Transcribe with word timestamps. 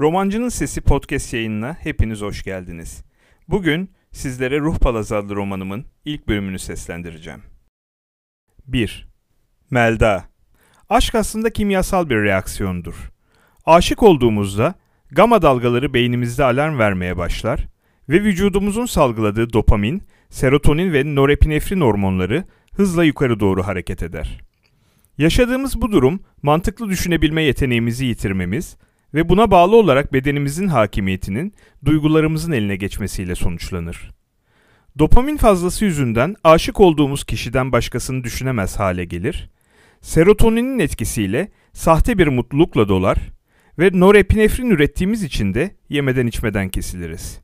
Romancının 0.00 0.48
Sesi 0.48 0.80
podcast 0.80 1.34
yayınına 1.34 1.76
hepiniz 1.80 2.20
hoş 2.20 2.42
geldiniz. 2.42 3.04
Bugün 3.48 3.90
sizlere 4.12 4.60
Ruh 4.60 4.78
Palazı 4.78 5.16
adlı 5.16 5.36
romanımın 5.36 5.84
ilk 6.04 6.28
bölümünü 6.28 6.58
seslendireceğim. 6.58 7.42
1. 8.66 9.08
Melda 9.70 10.24
Aşk 10.88 11.14
aslında 11.14 11.50
kimyasal 11.50 12.10
bir 12.10 12.16
reaksiyondur. 12.16 12.94
Aşık 13.66 14.02
olduğumuzda 14.02 14.74
gama 15.10 15.42
dalgaları 15.42 15.94
beynimizde 15.94 16.44
alarm 16.44 16.78
vermeye 16.78 17.16
başlar 17.16 17.68
ve 18.08 18.22
vücudumuzun 18.22 18.86
salgıladığı 18.86 19.52
dopamin, 19.52 20.02
serotonin 20.30 20.92
ve 20.92 21.14
norepinefrin 21.14 21.80
hormonları 21.80 22.44
hızla 22.74 23.04
yukarı 23.04 23.40
doğru 23.40 23.62
hareket 23.62 24.02
eder. 24.02 24.40
Yaşadığımız 25.18 25.82
bu 25.82 25.92
durum 25.92 26.20
mantıklı 26.42 26.88
düşünebilme 26.88 27.42
yeteneğimizi 27.42 28.04
yitirmemiz 28.06 28.76
ve 29.14 29.28
buna 29.28 29.50
bağlı 29.50 29.76
olarak 29.76 30.12
bedenimizin 30.12 30.68
hakimiyetinin 30.68 31.54
duygularımızın 31.84 32.52
eline 32.52 32.76
geçmesiyle 32.76 33.34
sonuçlanır. 33.34 34.10
Dopamin 34.98 35.36
fazlası 35.36 35.84
yüzünden 35.84 36.36
aşık 36.44 36.80
olduğumuz 36.80 37.24
kişiden 37.24 37.72
başkasını 37.72 38.24
düşünemez 38.24 38.78
hale 38.78 39.04
gelir, 39.04 39.50
serotoninin 40.00 40.78
etkisiyle 40.78 41.48
sahte 41.72 42.18
bir 42.18 42.26
mutlulukla 42.26 42.88
dolar 42.88 43.18
ve 43.78 43.90
norepinefrin 43.92 44.70
ürettiğimiz 44.70 45.22
için 45.22 45.54
de 45.54 45.76
yemeden 45.88 46.26
içmeden 46.26 46.68
kesiliriz. 46.68 47.40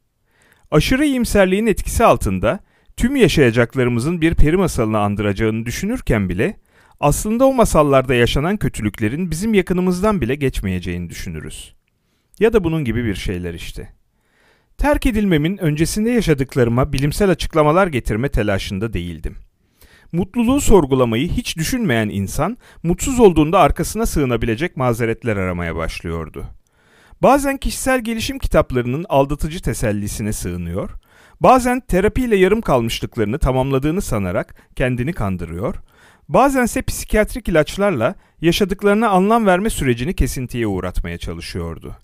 Aşırı 0.71 1.05
iyimserliğin 1.05 1.67
etkisi 1.67 2.05
altında 2.05 2.61
tüm 2.97 3.17
yaşayacaklarımızın 3.17 4.21
bir 4.21 4.35
peri 4.35 4.57
masalını 4.57 4.99
andıracağını 4.99 5.67
düşünürken 5.67 6.29
bile 6.29 6.57
aslında 7.01 7.47
o 7.47 7.53
masallarda 7.53 8.15
yaşanan 8.15 8.57
kötülüklerin 8.57 9.31
bizim 9.31 9.55
yakınımızdan 9.55 10.21
bile 10.21 10.35
geçmeyeceğini 10.35 11.11
düşünürüz. 11.11 11.75
Ya 12.41 12.53
da 12.53 12.65
bunun 12.65 12.85
gibi 12.85 13.05
bir 13.05 13.15
şeyler 13.15 13.55
işte. 13.55 13.93
Terk 14.79 15.07
edilmemin 15.07 15.59
öncesinde 15.59 16.11
yaşadıklarıma 16.11 16.93
bilimsel 16.93 17.31
açıklamalar 17.31 17.87
getirme 17.87 18.29
telaşında 18.29 18.93
değildim. 18.93 19.37
Mutluluğu 20.13 20.61
sorgulamayı 20.61 21.29
hiç 21.29 21.57
düşünmeyen 21.57 22.09
insan, 22.09 22.57
mutsuz 22.83 23.21
olduğunda 23.21 23.59
arkasına 23.59 24.07
sığınabilecek 24.07 24.77
mazeretler 24.77 25.37
aramaya 25.37 25.77
başlıyordu. 25.77 26.45
Bazen 27.23 27.57
kişisel 27.57 28.05
gelişim 28.05 28.39
kitaplarının 28.39 29.07
aldatıcı 29.09 29.63
tesellisine 29.63 30.33
sığınıyor, 30.33 30.91
bazen 31.41 31.81
terapiyle 31.81 32.37
yarım 32.37 32.61
kalmışlıklarını 32.61 33.39
tamamladığını 33.39 34.03
sanarak 34.03 34.55
kendini 34.77 35.13
kandırıyor, 35.13 35.75
Bazense 36.29 36.83
psikiyatrik 36.83 37.49
ilaçlarla 37.49 38.15
yaşadıklarına 38.41 39.09
anlam 39.09 39.47
verme 39.47 39.71
sürecini 39.71 40.15
kesintiye 40.15 40.67
uğratmaya 40.67 41.19
çalışıyordu. 41.19 41.97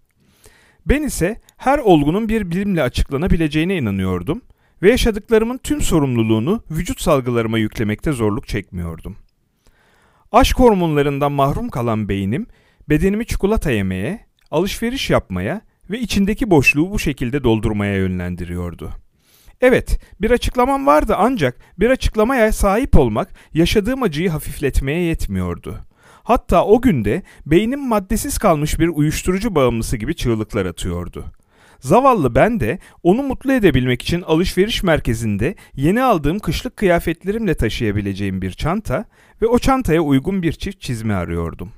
Ben 0.87 1.03
ise 1.03 1.41
her 1.57 1.79
olgunun 1.79 2.29
bir 2.29 2.51
bilimle 2.51 2.83
açıklanabileceğine 2.83 3.77
inanıyordum 3.77 4.43
ve 4.83 4.91
yaşadıklarımın 4.91 5.59
tüm 5.59 5.81
sorumluluğunu 5.81 6.63
vücut 6.71 7.01
salgılarıma 7.01 7.59
yüklemekte 7.59 8.13
zorluk 8.13 8.49
çekmiyordum. 8.49 9.17
Aşk 10.33 10.59
hormonlarından 10.59 11.33
mahrum 11.33 11.69
kalan 11.69 12.09
beynim, 12.09 12.47
bedenimi 12.89 13.27
çikolata 13.27 13.71
yemeye, 13.71 14.21
alışveriş 14.51 15.11
yapmaya 15.11 15.61
ve 15.91 16.01
içindeki 16.01 16.51
boşluğu 16.51 16.91
bu 16.91 16.99
şekilde 16.99 17.45
doldurmaya 17.45 17.97
yönlendiriyordu.'' 17.97 19.10
Evet, 19.61 20.01
bir 20.21 20.31
açıklamam 20.31 20.87
vardı 20.87 21.15
ancak 21.19 21.57
bir 21.79 21.91
açıklamaya 21.91 22.53
sahip 22.53 22.97
olmak 22.97 23.29
yaşadığım 23.55 24.03
acıyı 24.03 24.31
hafifletmeye 24.31 25.01
yetmiyordu. 25.01 25.79
Hatta 26.23 26.65
o 26.65 26.81
günde 26.81 27.23
beynim 27.47 27.89
maddesiz 27.89 28.39
kalmış 28.39 28.79
bir 28.79 28.89
uyuşturucu 28.89 29.55
bağımlısı 29.55 29.97
gibi 29.97 30.15
çığlıklar 30.17 30.67
atıyordu. 30.67 31.25
Zavallı 31.81 32.35
ben 32.35 32.61
de 32.61 32.79
onu 33.03 33.23
mutlu 33.23 33.53
edebilmek 33.53 34.03
için 34.03 34.23
alışveriş 34.23 34.83
merkezinde 34.83 35.55
yeni 35.75 36.03
aldığım 36.03 36.39
kışlık 36.39 36.77
kıyafetlerimle 36.77 37.55
taşıyabileceğim 37.55 38.43
bir 38.43 38.51
çanta 38.51 39.05
ve 39.43 39.47
o 39.47 39.59
çantaya 39.59 40.01
uygun 40.01 40.43
bir 40.43 40.53
çift 40.53 40.81
çizme 40.81 41.15
arıyordum. 41.15 41.73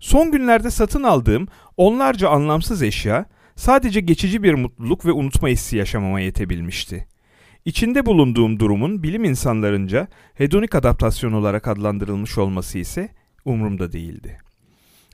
Son 0.00 0.32
günlerde 0.32 0.70
satın 0.70 1.02
aldığım 1.02 1.48
onlarca 1.76 2.28
anlamsız 2.28 2.82
eşya 2.82 3.26
sadece 3.60 4.00
geçici 4.00 4.42
bir 4.42 4.54
mutluluk 4.54 5.06
ve 5.06 5.12
unutma 5.12 5.48
hissi 5.48 5.76
yaşamama 5.76 6.20
yetebilmişti. 6.20 7.06
İçinde 7.64 8.06
bulunduğum 8.06 8.60
durumun 8.60 9.02
bilim 9.02 9.24
insanlarınca 9.24 10.08
hedonik 10.34 10.74
adaptasyon 10.74 11.32
olarak 11.32 11.68
adlandırılmış 11.68 12.38
olması 12.38 12.78
ise 12.78 13.08
umurumda 13.44 13.92
değildi. 13.92 14.38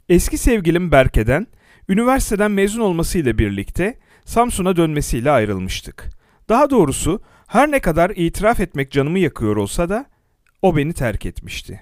Eski 0.09 0.39
sevgilim 0.39 0.93
Berke'den, 0.93 1.47
üniversiteden 1.89 2.51
mezun 2.51 2.81
olmasıyla 2.81 3.39
birlikte 3.39 3.99
Samsun'a 4.25 4.77
dönmesiyle 4.77 5.31
ayrılmıştık. 5.31 6.11
Daha 6.49 6.71
doğrusu 6.71 7.21
her 7.47 7.71
ne 7.71 7.81
kadar 7.81 8.11
itiraf 8.11 8.61
etmek 8.61 8.91
canımı 8.91 9.19
yakıyor 9.19 9.57
olsa 9.57 9.89
da 9.89 10.07
o 10.63 10.77
beni 10.77 10.93
terk 10.93 11.27
etmişti. 11.27 11.81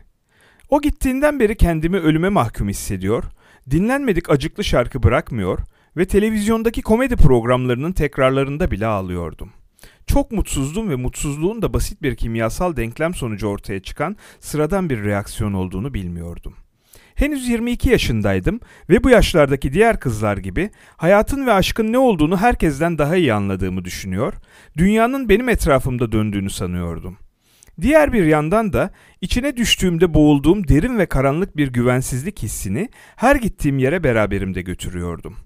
O 0.68 0.80
gittiğinden 0.80 1.40
beri 1.40 1.56
kendimi 1.56 1.96
ölüme 1.96 2.28
mahkum 2.28 2.68
hissediyor, 2.68 3.24
dinlenmedik 3.70 4.30
acıklı 4.30 4.64
şarkı 4.64 5.02
bırakmıyor 5.02 5.58
ve 5.96 6.06
televizyondaki 6.06 6.82
komedi 6.82 7.16
programlarının 7.16 7.92
tekrarlarında 7.92 8.70
bile 8.70 8.86
ağlıyordum. 8.86 9.50
Çok 10.06 10.32
mutsuzdum 10.32 10.90
ve 10.90 10.96
mutsuzluğun 10.96 11.62
da 11.62 11.72
basit 11.72 12.02
bir 12.02 12.16
kimyasal 12.16 12.76
denklem 12.76 13.14
sonucu 13.14 13.46
ortaya 13.46 13.80
çıkan 13.80 14.16
sıradan 14.40 14.90
bir 14.90 15.04
reaksiyon 15.04 15.52
olduğunu 15.52 15.94
bilmiyordum. 15.94 16.54
Henüz 17.14 17.48
22 17.48 17.90
yaşındaydım 17.90 18.60
ve 18.90 19.04
bu 19.04 19.10
yaşlardaki 19.10 19.72
diğer 19.72 20.00
kızlar 20.00 20.36
gibi 20.36 20.70
hayatın 20.96 21.46
ve 21.46 21.52
aşkın 21.52 21.92
ne 21.92 21.98
olduğunu 21.98 22.36
herkesten 22.36 22.98
daha 22.98 23.16
iyi 23.16 23.34
anladığımı 23.34 23.84
düşünüyor, 23.84 24.34
dünyanın 24.76 25.28
benim 25.28 25.48
etrafımda 25.48 26.12
döndüğünü 26.12 26.50
sanıyordum. 26.50 27.16
Diğer 27.80 28.12
bir 28.12 28.24
yandan 28.24 28.72
da 28.72 28.90
içine 29.20 29.56
düştüğümde 29.56 30.14
boğulduğum 30.14 30.68
derin 30.68 30.98
ve 30.98 31.06
karanlık 31.06 31.56
bir 31.56 31.72
güvensizlik 31.72 32.42
hissini 32.42 32.88
her 33.16 33.36
gittiğim 33.36 33.78
yere 33.78 34.04
beraberimde 34.04 34.62
götürüyordum. 34.62 35.36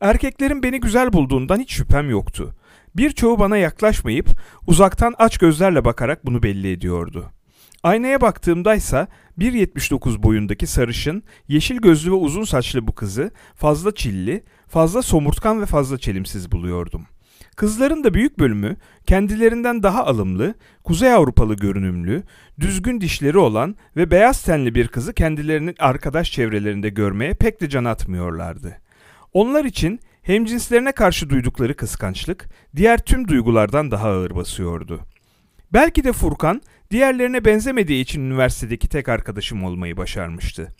Erkeklerin 0.00 0.62
beni 0.62 0.80
güzel 0.80 1.12
bulduğundan 1.12 1.58
hiç 1.58 1.72
şüphem 1.72 2.10
yoktu. 2.10 2.54
Birçoğu 2.96 3.38
bana 3.38 3.56
yaklaşmayıp 3.56 4.26
uzaktan 4.66 5.14
aç 5.18 5.38
gözlerle 5.38 5.84
bakarak 5.84 6.26
bunu 6.26 6.42
belli 6.42 6.72
ediyordu. 6.72 7.32
Aynaya 7.82 8.20
baktığımdaysa 8.20 9.08
1.79 9.38 10.22
boyundaki 10.22 10.66
sarışın, 10.66 11.22
yeşil 11.48 11.76
gözlü 11.76 12.10
ve 12.10 12.14
uzun 12.14 12.44
saçlı 12.44 12.86
bu 12.86 12.94
kızı 12.94 13.30
fazla 13.54 13.94
çilli, 13.94 14.44
fazla 14.68 15.02
somurtkan 15.02 15.60
ve 15.60 15.66
fazla 15.66 15.98
çelimsiz 15.98 16.52
buluyordum. 16.52 17.06
Kızların 17.56 18.04
da 18.04 18.14
büyük 18.14 18.38
bölümü 18.38 18.76
kendilerinden 19.06 19.82
daha 19.82 20.04
alımlı, 20.06 20.54
Kuzey 20.84 21.12
Avrupalı 21.12 21.56
görünümlü, 21.56 22.22
düzgün 22.60 23.00
dişleri 23.00 23.38
olan 23.38 23.76
ve 23.96 24.10
beyaz 24.10 24.42
tenli 24.42 24.74
bir 24.74 24.88
kızı 24.88 25.14
kendilerinin 25.14 25.74
arkadaş 25.78 26.32
çevrelerinde 26.32 26.88
görmeye 26.88 27.34
pek 27.34 27.60
de 27.60 27.68
can 27.68 27.84
atmıyorlardı. 27.84 28.76
Onlar 29.32 29.64
için 29.64 30.00
hemcinslerine 30.22 30.92
karşı 30.92 31.30
duydukları 31.30 31.76
kıskançlık 31.76 32.48
diğer 32.76 32.98
tüm 32.98 33.28
duygulardan 33.28 33.90
daha 33.90 34.08
ağır 34.08 34.34
basıyordu. 34.34 35.00
Belki 35.72 36.04
de 36.04 36.12
Furkan 36.12 36.62
diğerlerine 36.90 37.44
benzemediği 37.44 38.02
için 38.02 38.20
üniversitedeki 38.20 38.88
tek 38.88 39.08
arkadaşım 39.08 39.64
olmayı 39.64 39.96
başarmıştı. 39.96 40.74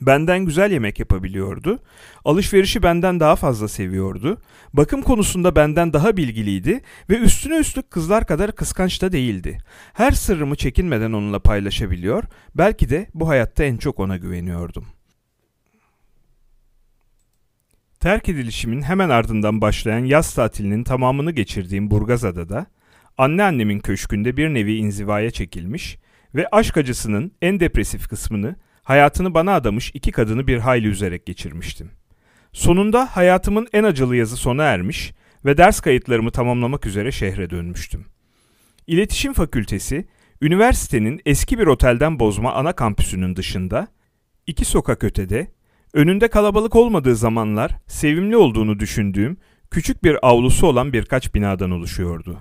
Benden 0.00 0.44
güzel 0.44 0.72
yemek 0.72 0.98
yapabiliyordu, 0.98 1.78
alışverişi 2.24 2.82
benden 2.82 3.20
daha 3.20 3.36
fazla 3.36 3.68
seviyordu, 3.68 4.42
bakım 4.72 5.02
konusunda 5.02 5.56
benden 5.56 5.92
daha 5.92 6.16
bilgiliydi 6.16 6.80
ve 7.10 7.18
üstüne 7.18 7.58
üstlük 7.58 7.90
kızlar 7.90 8.26
kadar 8.26 8.52
kıskanç 8.52 9.02
da 9.02 9.12
değildi. 9.12 9.58
Her 9.92 10.10
sırrımı 10.10 10.56
çekinmeden 10.56 11.12
onunla 11.12 11.38
paylaşabiliyor, 11.38 12.24
belki 12.54 12.90
de 12.90 13.06
bu 13.14 13.28
hayatta 13.28 13.64
en 13.64 13.76
çok 13.76 14.00
ona 14.00 14.16
güveniyordum. 14.16 14.86
Terk 18.00 18.28
edilişimin 18.28 18.82
hemen 18.82 19.08
ardından 19.08 19.60
başlayan 19.60 20.04
yaz 20.04 20.34
tatilinin 20.34 20.84
tamamını 20.84 21.32
geçirdiğim 21.32 21.90
Burgazada'da, 21.90 22.66
anneannemin 23.18 23.78
köşkünde 23.78 24.36
bir 24.36 24.48
nevi 24.48 24.76
inzivaya 24.76 25.30
çekilmiş 25.30 25.98
ve 26.34 26.48
aşk 26.52 26.76
acısının 26.76 27.32
en 27.42 27.60
depresif 27.60 28.08
kısmını 28.08 28.56
hayatını 28.82 29.34
bana 29.34 29.54
adamış 29.54 29.90
iki 29.94 30.12
kadını 30.12 30.46
bir 30.46 30.58
hayli 30.58 30.86
üzerek 30.86 31.26
geçirmiştim. 31.26 31.90
Sonunda 32.52 33.16
hayatımın 33.16 33.66
en 33.72 33.84
acılı 33.84 34.16
yazı 34.16 34.36
sona 34.36 34.64
ermiş 34.64 35.12
ve 35.44 35.56
ders 35.56 35.80
kayıtlarımı 35.80 36.30
tamamlamak 36.30 36.86
üzere 36.86 37.12
şehre 37.12 37.50
dönmüştüm. 37.50 38.06
İletişim 38.86 39.32
Fakültesi, 39.32 40.08
üniversitenin 40.42 41.20
eski 41.26 41.58
bir 41.58 41.66
otelden 41.66 42.20
bozma 42.20 42.52
ana 42.52 42.72
kampüsünün 42.72 43.36
dışında, 43.36 43.88
iki 44.46 44.64
sokak 44.64 45.04
ötede 45.04 45.57
Önünde 45.98 46.28
kalabalık 46.28 46.76
olmadığı 46.76 47.16
zamanlar 47.16 47.70
sevimli 47.86 48.36
olduğunu 48.36 48.78
düşündüğüm 48.78 49.36
küçük 49.70 50.04
bir 50.04 50.28
avlusu 50.28 50.66
olan 50.66 50.92
birkaç 50.92 51.34
binadan 51.34 51.70
oluşuyordu. 51.70 52.38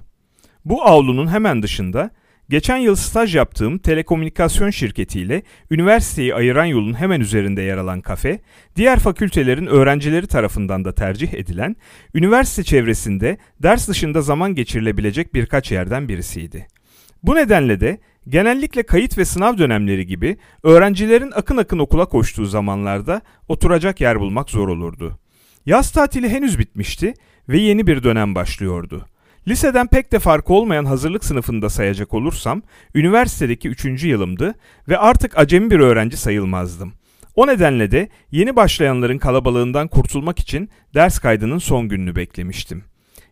Bu 0.65 0.85
avlunun 0.85 1.27
hemen 1.27 1.63
dışında 1.63 2.11
Geçen 2.49 2.77
yıl 2.77 2.95
staj 2.95 3.35
yaptığım 3.35 3.77
telekomünikasyon 3.77 4.69
şirketiyle 4.69 5.41
üniversiteyi 5.71 6.35
ayıran 6.35 6.65
yolun 6.65 6.93
hemen 6.93 7.21
üzerinde 7.21 7.61
yer 7.61 7.77
alan 7.77 8.01
kafe, 8.01 8.39
diğer 8.75 8.99
fakültelerin 8.99 9.65
öğrencileri 9.65 10.27
tarafından 10.27 10.85
da 10.85 10.95
tercih 10.95 11.33
edilen, 11.33 11.75
üniversite 12.13 12.63
çevresinde 12.63 13.37
ders 13.63 13.89
dışında 13.89 14.21
zaman 14.21 14.55
geçirilebilecek 14.55 15.33
birkaç 15.33 15.71
yerden 15.71 16.09
birisiydi. 16.09 16.67
Bu 17.23 17.35
nedenle 17.35 17.79
de 17.79 17.99
genellikle 18.29 18.83
kayıt 18.83 19.17
ve 19.17 19.25
sınav 19.25 19.57
dönemleri 19.57 20.07
gibi 20.07 20.37
öğrencilerin 20.63 21.31
akın 21.35 21.57
akın 21.57 21.79
okula 21.79 22.05
koştuğu 22.05 22.45
zamanlarda 22.45 23.21
oturacak 23.47 24.01
yer 24.01 24.19
bulmak 24.19 24.49
zor 24.49 24.67
olurdu. 24.67 25.19
Yaz 25.65 25.91
tatili 25.91 26.29
henüz 26.29 26.59
bitmişti 26.59 27.13
ve 27.49 27.57
yeni 27.57 27.87
bir 27.87 28.03
dönem 28.03 28.35
başlıyordu. 28.35 29.05
Liseden 29.47 29.87
pek 29.87 30.11
de 30.11 30.19
farkı 30.19 30.53
olmayan 30.53 30.85
hazırlık 30.85 31.25
sınıfında 31.25 31.69
sayacak 31.69 32.13
olursam, 32.13 32.61
üniversitedeki 32.95 33.69
3. 33.69 34.03
yılımdı 34.03 34.55
ve 34.89 34.97
artık 34.97 35.37
acemi 35.37 35.71
bir 35.71 35.79
öğrenci 35.79 36.17
sayılmazdım. 36.17 36.93
O 37.35 37.47
nedenle 37.47 37.91
de 37.91 38.09
yeni 38.31 38.55
başlayanların 38.55 39.17
kalabalığından 39.17 39.87
kurtulmak 39.87 40.39
için 40.39 40.69
ders 40.93 41.19
kaydının 41.19 41.57
son 41.57 41.89
gününü 41.89 42.15
beklemiştim. 42.15 42.83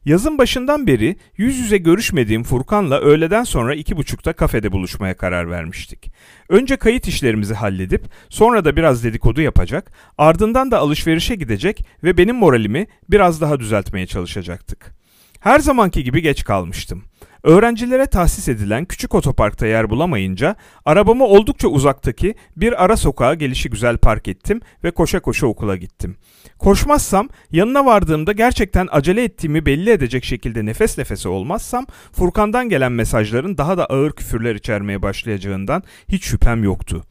Yazın 0.05 0.37
başından 0.37 0.87
beri 0.87 1.15
yüz 1.37 1.57
yüze 1.57 1.77
görüşmediğim 1.77 2.43
Furkan'la 2.43 2.99
öğleden 2.99 3.43
sonra 3.43 3.75
iki 3.75 3.97
buçukta 3.97 4.33
kafede 4.33 4.71
buluşmaya 4.71 5.17
karar 5.17 5.49
vermiştik. 5.49 6.11
Önce 6.49 6.77
kayıt 6.77 7.07
işlerimizi 7.07 7.53
halledip 7.53 8.05
sonra 8.29 8.65
da 8.65 8.75
biraz 8.75 9.03
dedikodu 9.03 9.41
yapacak, 9.41 9.91
ardından 10.17 10.71
da 10.71 10.77
alışverişe 10.77 11.35
gidecek 11.35 11.85
ve 12.03 12.17
benim 12.17 12.35
moralimi 12.35 12.87
biraz 13.09 13.41
daha 13.41 13.59
düzeltmeye 13.59 14.07
çalışacaktık. 14.07 15.04
Her 15.45 15.59
zamanki 15.59 16.03
gibi 16.03 16.21
geç 16.21 16.43
kalmıştım. 16.43 17.03
Öğrencilere 17.43 18.05
tahsis 18.05 18.47
edilen 18.47 18.85
küçük 18.85 19.15
otoparkta 19.15 19.67
yer 19.67 19.89
bulamayınca 19.89 20.55
arabamı 20.85 21.25
oldukça 21.25 21.67
uzaktaki 21.67 22.35
bir 22.57 22.83
ara 22.83 22.97
sokağa 22.97 23.33
gelişi 23.33 23.69
güzel 23.69 23.97
park 23.97 24.27
ettim 24.27 24.61
ve 24.83 24.91
koşa 24.91 25.19
koşa 25.19 25.47
okula 25.47 25.75
gittim. 25.75 26.17
Koşmazsam 26.59 27.29
yanına 27.51 27.85
vardığımda 27.85 28.31
gerçekten 28.31 28.87
acele 28.91 29.23
ettiğimi 29.23 29.65
belli 29.65 29.89
edecek 29.89 30.23
şekilde 30.23 30.65
nefes 30.65 30.97
nefese 30.97 31.29
olmazsam 31.29 31.85
Furkan'dan 32.11 32.69
gelen 32.69 32.91
mesajların 32.91 33.57
daha 33.57 33.77
da 33.77 33.85
ağır 33.85 34.11
küfürler 34.11 34.55
içermeye 34.55 35.01
başlayacağından 35.01 35.83
hiç 36.09 36.23
şüphem 36.23 36.63
yoktu. 36.63 37.03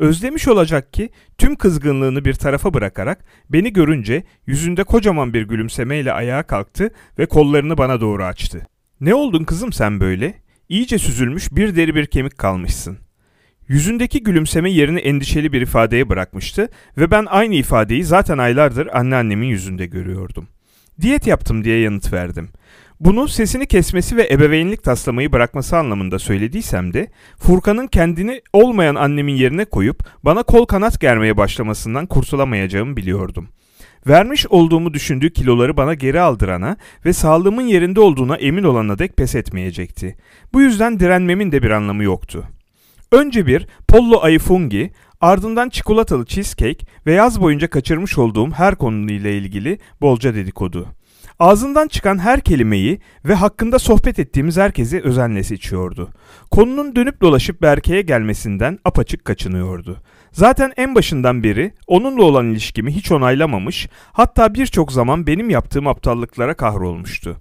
Özlemiş 0.00 0.48
olacak 0.48 0.92
ki 0.92 1.10
tüm 1.38 1.56
kızgınlığını 1.56 2.24
bir 2.24 2.34
tarafa 2.34 2.74
bırakarak 2.74 3.24
beni 3.50 3.72
görünce 3.72 4.22
yüzünde 4.46 4.84
kocaman 4.84 5.34
bir 5.34 5.42
gülümsemeyle 5.42 6.12
ayağa 6.12 6.42
kalktı 6.42 6.90
ve 7.18 7.26
kollarını 7.26 7.78
bana 7.78 8.00
doğru 8.00 8.24
açtı. 8.24 8.66
Ne 9.00 9.14
oldun 9.14 9.44
kızım 9.44 9.72
sen 9.72 10.00
böyle? 10.00 10.34
İyice 10.68 10.98
süzülmüş 10.98 11.52
bir 11.52 11.76
deri 11.76 11.94
bir 11.94 12.06
kemik 12.06 12.38
kalmışsın. 12.38 12.98
Yüzündeki 13.68 14.22
gülümseme 14.22 14.70
yerini 14.70 15.00
endişeli 15.00 15.52
bir 15.52 15.60
ifadeye 15.60 16.08
bırakmıştı 16.08 16.68
ve 16.98 17.10
ben 17.10 17.26
aynı 17.28 17.54
ifadeyi 17.54 18.04
zaten 18.04 18.38
aylardır 18.38 18.88
anneannemin 18.92 19.48
yüzünde 19.48 19.86
görüyordum. 19.86 20.48
Diyet 21.00 21.26
yaptım 21.26 21.64
diye 21.64 21.80
yanıt 21.80 22.12
verdim. 22.12 22.48
Bunu 23.00 23.28
sesini 23.28 23.66
kesmesi 23.66 24.16
ve 24.16 24.28
ebeveynlik 24.30 24.82
taslamayı 24.82 25.32
bırakması 25.32 25.76
anlamında 25.76 26.18
söylediysem 26.18 26.92
de 26.94 27.08
Furkan'ın 27.38 27.86
kendini 27.86 28.42
olmayan 28.52 28.94
annemin 28.94 29.32
yerine 29.32 29.64
koyup 29.64 30.04
bana 30.24 30.42
kol 30.42 30.64
kanat 30.64 31.00
germeye 31.00 31.36
başlamasından 31.36 32.06
kurtulamayacağımı 32.06 32.96
biliyordum. 32.96 33.48
Vermiş 34.06 34.46
olduğumu 34.46 34.94
düşündüğü 34.94 35.32
kiloları 35.32 35.76
bana 35.76 35.94
geri 35.94 36.20
aldırana 36.20 36.76
ve 37.04 37.12
sağlığımın 37.12 37.62
yerinde 37.62 38.00
olduğuna 38.00 38.36
emin 38.36 38.64
olana 38.64 38.98
dek 38.98 39.16
pes 39.16 39.34
etmeyecekti. 39.34 40.16
Bu 40.52 40.60
yüzden 40.60 41.00
direnmemin 41.00 41.52
de 41.52 41.62
bir 41.62 41.70
anlamı 41.70 42.04
yoktu. 42.04 42.44
Önce 43.12 43.46
bir 43.46 43.66
pollo 43.88 44.20
ayı 44.22 44.38
fungi, 44.38 44.90
ardından 45.20 45.68
çikolatalı 45.68 46.26
cheesecake 46.26 46.86
ve 47.06 47.12
yaz 47.12 47.40
boyunca 47.40 47.70
kaçırmış 47.70 48.18
olduğum 48.18 48.50
her 48.50 48.74
konuyla 48.74 49.30
ilgili 49.30 49.78
bolca 50.00 50.34
dedikodu. 50.34 50.99
Ağzından 51.40 51.88
çıkan 51.88 52.18
her 52.18 52.40
kelimeyi 52.40 53.00
ve 53.24 53.34
hakkında 53.34 53.78
sohbet 53.78 54.18
ettiğimiz 54.18 54.56
herkesi 54.56 55.00
özenle 55.00 55.42
seçiyordu. 55.42 56.10
Konunun 56.50 56.96
dönüp 56.96 57.20
dolaşıp 57.20 57.62
Berke'ye 57.62 58.02
gelmesinden 58.02 58.78
apaçık 58.84 59.24
kaçınıyordu. 59.24 60.02
Zaten 60.32 60.72
en 60.76 60.94
başından 60.94 61.42
beri 61.42 61.72
onunla 61.86 62.22
olan 62.22 62.50
ilişkimi 62.50 62.92
hiç 62.92 63.12
onaylamamış, 63.12 63.88
hatta 64.12 64.54
birçok 64.54 64.92
zaman 64.92 65.26
benim 65.26 65.50
yaptığım 65.50 65.86
aptallıklara 65.86 66.54
kahrolmuştu. 66.54 67.36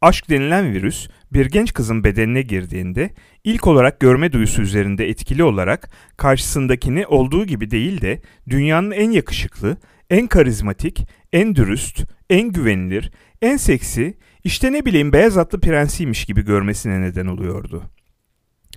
Aşk 0.00 0.30
denilen 0.30 0.72
virüs 0.72 1.08
bir 1.32 1.46
genç 1.46 1.74
kızın 1.74 2.04
bedenine 2.04 2.42
girdiğinde 2.42 3.10
ilk 3.44 3.66
olarak 3.66 4.00
görme 4.00 4.32
duyusu 4.32 4.62
üzerinde 4.62 5.08
etkili 5.08 5.44
olarak 5.44 5.90
karşısındakini 6.16 7.06
olduğu 7.06 7.46
gibi 7.46 7.70
değil 7.70 8.00
de 8.00 8.20
dünyanın 8.48 8.90
en 8.90 9.10
yakışıklı, 9.10 9.76
en 10.10 10.26
karizmatik, 10.26 11.08
en 11.32 11.54
dürüst, 11.54 12.04
en 12.30 12.52
güvenilir, 12.52 13.12
en 13.42 13.56
seksi, 13.56 14.18
işte 14.44 14.72
ne 14.72 14.84
bileyim 14.84 15.12
beyaz 15.12 15.38
atlı 15.38 15.60
prensiymiş 15.60 16.24
gibi 16.24 16.44
görmesine 16.44 17.00
neden 17.00 17.26
oluyordu. 17.26 17.82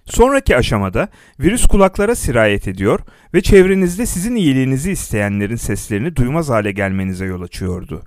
Sonraki 0.05 0.57
aşamada 0.57 1.07
virüs 1.39 1.65
kulaklara 1.65 2.15
sirayet 2.15 2.67
ediyor 2.67 2.99
ve 3.33 3.41
çevrenizde 3.41 4.05
sizin 4.05 4.35
iyiliğinizi 4.35 4.91
isteyenlerin 4.91 5.55
seslerini 5.55 6.15
duymaz 6.15 6.49
hale 6.49 6.71
gelmenize 6.71 7.25
yol 7.25 7.41
açıyordu. 7.41 8.03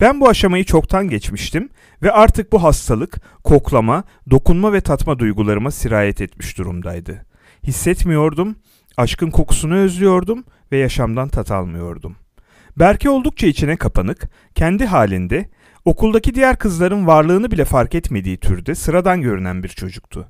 Ben 0.00 0.20
bu 0.20 0.28
aşamayı 0.28 0.64
çoktan 0.64 1.08
geçmiştim 1.08 1.68
ve 2.02 2.12
artık 2.12 2.52
bu 2.52 2.62
hastalık 2.62 3.20
koklama, 3.44 4.04
dokunma 4.30 4.72
ve 4.72 4.80
tatma 4.80 5.18
duygularıma 5.18 5.70
sirayet 5.70 6.20
etmiş 6.20 6.58
durumdaydı. 6.58 7.26
Hissetmiyordum, 7.66 8.56
aşkın 8.96 9.30
kokusunu 9.30 9.74
özlüyordum 9.74 10.44
ve 10.72 10.78
yaşamdan 10.78 11.28
tat 11.28 11.50
almıyordum. 11.50 12.16
Berke 12.76 13.10
oldukça 13.10 13.46
içine 13.46 13.76
kapanık, 13.76 14.28
kendi 14.54 14.86
halinde, 14.86 15.48
okuldaki 15.84 16.34
diğer 16.34 16.56
kızların 16.56 17.06
varlığını 17.06 17.50
bile 17.50 17.64
fark 17.64 17.94
etmediği 17.94 18.36
türde 18.36 18.74
sıradan 18.74 19.22
görünen 19.22 19.62
bir 19.62 19.68
çocuktu. 19.68 20.28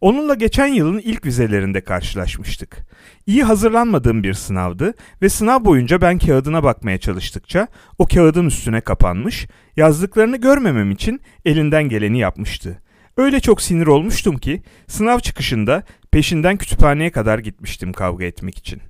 Onunla 0.00 0.34
geçen 0.34 0.66
yılın 0.66 0.98
ilk 0.98 1.26
vizelerinde 1.26 1.80
karşılaşmıştık. 1.80 2.86
İyi 3.26 3.44
hazırlanmadığım 3.44 4.22
bir 4.22 4.34
sınavdı 4.34 4.94
ve 5.22 5.28
sınav 5.28 5.64
boyunca 5.64 6.00
ben 6.00 6.18
kağıdına 6.18 6.62
bakmaya 6.62 6.98
çalıştıkça 6.98 7.68
o 7.98 8.06
kağıdın 8.06 8.46
üstüne 8.46 8.80
kapanmış, 8.80 9.46
yazdıklarını 9.76 10.36
görmemem 10.36 10.90
için 10.90 11.20
elinden 11.44 11.88
geleni 11.88 12.18
yapmıştı. 12.18 12.82
Öyle 13.16 13.40
çok 13.40 13.62
sinir 13.62 13.86
olmuştum 13.86 14.38
ki 14.38 14.62
sınav 14.88 15.18
çıkışında 15.18 15.82
peşinden 16.10 16.56
kütüphaneye 16.56 17.10
kadar 17.10 17.38
gitmiştim 17.38 17.92
kavga 17.92 18.24
etmek 18.24 18.58
için. 18.58 18.82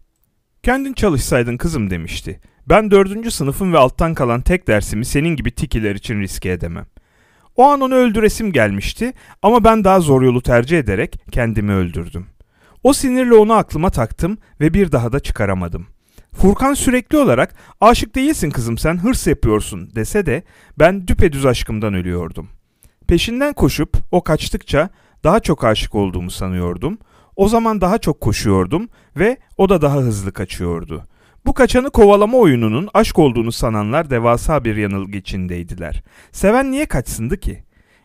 Kendin 0.64 0.92
çalışsaydın 0.92 1.56
kızım 1.56 1.90
demişti. 1.90 2.40
Ben 2.68 2.90
dördüncü 2.90 3.30
sınıfım 3.30 3.72
ve 3.72 3.78
alttan 3.78 4.14
kalan 4.14 4.40
tek 4.40 4.68
dersimi 4.68 5.04
senin 5.04 5.36
gibi 5.36 5.50
tikiler 5.50 5.94
için 5.94 6.20
riske 6.20 6.50
edemem. 6.50 6.86
O 7.56 7.64
an 7.64 7.80
onu 7.80 7.94
öldüresim 7.94 8.52
gelmişti 8.52 9.12
ama 9.42 9.64
ben 9.64 9.84
daha 9.84 10.00
zor 10.00 10.22
yolu 10.22 10.42
tercih 10.42 10.78
ederek 10.78 11.20
kendimi 11.32 11.72
öldürdüm. 11.72 12.26
O 12.82 12.92
sinirle 12.92 13.34
onu 13.34 13.52
aklıma 13.52 13.90
taktım 13.90 14.38
ve 14.60 14.74
bir 14.74 14.92
daha 14.92 15.12
da 15.12 15.20
çıkaramadım. 15.20 15.86
Furkan 16.32 16.74
sürekli 16.74 17.18
olarak 17.18 17.54
aşık 17.80 18.14
değilsin 18.14 18.50
kızım 18.50 18.78
sen 18.78 18.98
hırs 18.98 19.26
yapıyorsun 19.26 19.90
dese 19.94 20.26
de 20.26 20.42
ben 20.78 21.08
düpedüz 21.08 21.46
aşkımdan 21.46 21.94
ölüyordum. 21.94 22.48
Peşinden 23.06 23.52
koşup 23.52 23.96
o 24.10 24.22
kaçtıkça 24.22 24.88
daha 25.24 25.40
çok 25.40 25.64
aşık 25.64 25.94
olduğumu 25.94 26.30
sanıyordum. 26.30 26.98
O 27.36 27.48
zaman 27.48 27.80
daha 27.80 27.98
çok 27.98 28.20
koşuyordum 28.20 28.88
ve 29.16 29.36
o 29.58 29.68
da 29.68 29.82
daha 29.82 29.96
hızlı 29.96 30.32
kaçıyordu. 30.32 31.04
Bu 31.46 31.54
kaçanı 31.54 31.90
kovalama 31.90 32.38
oyununun 32.38 32.88
aşk 32.94 33.18
olduğunu 33.18 33.52
sananlar 33.52 34.10
devasa 34.10 34.64
bir 34.64 34.76
yanılgı 34.76 35.16
içindeydiler. 35.16 36.02
Seven 36.32 36.70
niye 36.70 36.86
kaçsındı 36.86 37.36
ki? 37.36 37.63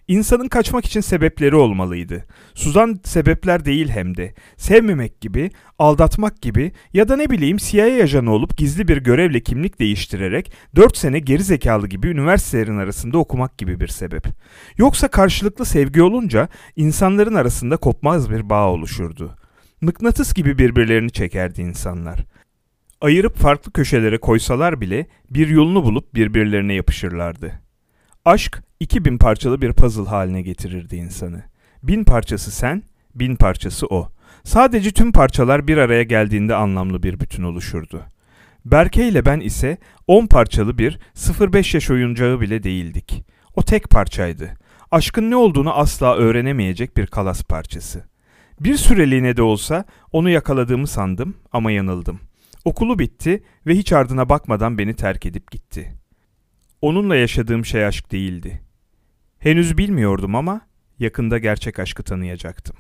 İnsanın 0.10 0.48
kaçmak 0.48 0.86
için 0.86 1.02
sebepleri 1.02 1.56
olmalıydı. 1.56 2.26
Suzan 2.54 3.00
sebepler 3.04 3.66
değil 3.66 3.90
hem 3.90 4.18
de. 4.18 4.34
Sevmemek 4.58 5.22
gibi, 5.22 5.52
aldatmak 5.80 6.42
gibi 6.42 6.72
ya 6.94 7.08
da 7.08 7.16
ne 7.16 7.30
bileyim 7.30 7.58
CIA 7.58 8.04
ajanı 8.04 8.32
olup 8.32 8.58
gizli 8.58 8.88
bir 8.88 8.98
görevle 8.98 9.40
kimlik 9.40 9.80
değiştirerek 9.80 10.52
4 10.76 10.98
sene 10.98 11.20
geri 11.20 11.44
zekalı 11.44 11.88
gibi 11.88 12.08
üniversitelerin 12.08 12.78
arasında 12.78 13.18
okumak 13.18 13.58
gibi 13.58 13.80
bir 13.80 13.88
sebep. 13.88 14.24
Yoksa 14.78 15.08
karşılıklı 15.08 15.66
sevgi 15.66 16.02
olunca 16.02 16.50
insanların 16.76 17.36
arasında 17.36 17.78
kopmaz 17.78 18.32
bir 18.32 18.50
bağ 18.50 18.70
oluşurdu. 18.70 19.36
Mıknatıs 19.82 20.34
gibi 20.34 20.58
birbirlerini 20.58 21.12
çekerdi 21.12 21.62
insanlar. 21.62 22.20
Ayırıp 23.02 23.38
farklı 23.38 23.72
köşelere 23.72 24.18
koysalar 24.18 24.82
bile 24.82 25.08
bir 25.30 25.48
yolunu 25.48 25.84
bulup 25.84 26.16
birbirlerine 26.16 26.74
yapışırlardı. 26.74 27.69
Aşk 28.26 28.64
iki 28.80 29.06
bin 29.06 29.18
parçalı 29.18 29.62
bir 29.62 29.74
puzzle 29.74 30.10
haline 30.10 30.42
getirirdi 30.42 30.96
insanı. 30.96 31.44
Bin 31.84 32.04
parçası 32.04 32.52
sen, 32.52 32.84
bin 33.16 33.36
parçası 33.36 33.88
o. 33.88 34.12
Sadece 34.44 34.92
tüm 34.92 35.12
parçalar 35.12 35.68
bir 35.68 35.78
araya 35.78 36.04
geldiğinde 36.04 36.56
anlamlı 36.56 37.04
bir 37.04 37.20
bütün 37.20 37.44
oluşurdu. 37.44 38.02
Berke 38.66 39.08
ile 39.08 39.26
ben 39.26 39.40
ise 39.40 39.78
on 40.08 40.28
parçalı 40.28 40.78
bir 40.78 41.00
0-5 41.16 41.76
yaş 41.76 41.92
oyuncağı 41.92 42.42
bile 42.42 42.64
değildik. 42.64 43.24
O 43.56 43.64
tek 43.64 43.90
parçaydı. 43.90 44.54
Aşkın 44.92 45.32
ne 45.32 45.36
olduğunu 45.36 45.74
asla 45.74 46.16
öğrenemeyecek 46.16 46.98
bir 46.98 47.08
kalas 47.08 47.44
parçası. 47.44 48.04
Bir 48.60 48.76
süreliğine 48.76 49.38
de 49.38 49.42
olsa 49.42 49.86
onu 50.12 50.30
yakaladığımı 50.30 50.88
sandım 50.88 51.36
ama 51.52 51.72
yanıldım. 51.72 52.20
Okulu 52.66 53.00
bitti 53.00 53.44
ve 53.68 53.76
hiç 53.76 53.94
ardına 53.94 54.30
bakmadan 54.30 54.78
beni 54.78 54.94
terk 54.94 55.26
edip 55.26 55.52
gitti. 55.52 55.94
Onunla 56.82 57.16
yaşadığım 57.16 57.66
şey 57.66 57.86
aşk 57.86 58.12
değildi. 58.12 58.62
Henüz 59.40 59.78
bilmiyordum 59.78 60.36
ama 60.36 60.62
yakında 61.00 61.38
gerçek 61.38 61.80
aşkı 61.80 62.04
tanıyacaktım. 62.04 62.76